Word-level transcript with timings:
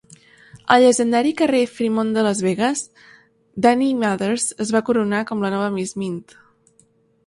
Al 0.75 0.79
llegendari 0.85 1.33
carrer 1.41 1.59
Freemont 1.73 2.15
de 2.17 2.25
Las 2.29 2.41
Vegas, 2.47 2.83
Dani 3.67 3.93
Mathers 4.01 4.51
es 4.67 4.77
va 4.79 4.85
coronar 4.93 5.25
com 5.33 5.45
la 5.49 5.57
nova 5.59 5.73
Miss 5.81 5.99
Mint. 6.03 6.23